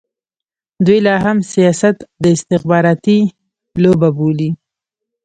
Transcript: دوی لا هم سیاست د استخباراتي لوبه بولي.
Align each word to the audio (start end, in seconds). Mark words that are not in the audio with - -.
دوی 0.85 0.99
لا 1.05 1.15
هم 1.25 1.37
سیاست 1.53 1.97
د 2.23 2.23
استخباراتي 2.35 3.19
لوبه 3.83 4.09
بولي. 4.17 4.49